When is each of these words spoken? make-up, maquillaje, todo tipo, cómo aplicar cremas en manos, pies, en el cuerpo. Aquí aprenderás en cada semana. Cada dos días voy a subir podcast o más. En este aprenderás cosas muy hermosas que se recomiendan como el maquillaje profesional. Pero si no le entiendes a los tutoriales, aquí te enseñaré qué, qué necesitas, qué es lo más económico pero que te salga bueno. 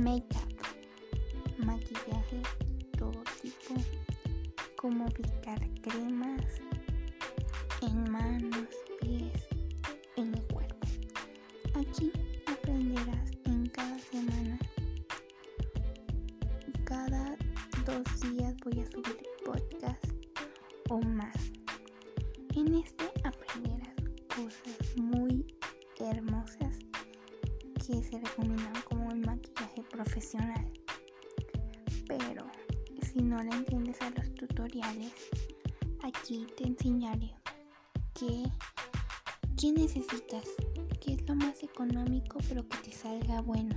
make-up, 0.00 0.48
maquillaje, 1.58 2.42
todo 2.98 3.22
tipo, 3.40 3.74
cómo 4.76 5.04
aplicar 5.06 5.60
cremas 5.82 6.60
en 7.82 8.10
manos, 8.10 8.68
pies, 9.00 9.46
en 10.16 10.34
el 10.34 10.42
cuerpo. 10.48 10.86
Aquí 11.74 12.10
aprenderás 12.46 13.30
en 13.44 13.66
cada 13.66 13.98
semana. 13.98 14.58
Cada 16.84 17.36
dos 17.86 18.20
días 18.20 18.54
voy 18.64 18.80
a 18.80 18.90
subir 18.90 19.26
podcast 19.44 20.04
o 20.90 21.00
más. 21.00 21.36
En 22.56 22.74
este 22.74 23.04
aprenderás 23.22 23.94
cosas 24.28 24.96
muy 24.96 25.46
hermosas 26.00 26.78
que 27.86 28.02
se 28.02 28.18
recomiendan 28.18 28.82
como 28.88 29.10
el 29.10 29.20
maquillaje 29.26 29.63
profesional. 29.82 30.70
Pero 32.06 32.46
si 33.02 33.22
no 33.22 33.42
le 33.42 33.50
entiendes 33.50 34.00
a 34.02 34.10
los 34.10 34.34
tutoriales, 34.34 35.12
aquí 36.02 36.46
te 36.56 36.66
enseñaré 36.66 37.34
qué, 38.14 38.44
qué 39.58 39.72
necesitas, 39.72 40.48
qué 41.00 41.14
es 41.14 41.28
lo 41.28 41.34
más 41.34 41.62
económico 41.62 42.38
pero 42.48 42.66
que 42.68 42.78
te 42.78 42.92
salga 42.92 43.40
bueno. 43.40 43.74